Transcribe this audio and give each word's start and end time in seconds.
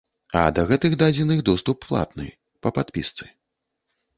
А 0.39 0.41
да 0.59 0.63
гэтых 0.69 0.95
дадзеных 1.01 1.43
доступ 1.49 1.77
платны, 1.91 2.27
па 2.65 2.69
падпісцы. 2.79 3.25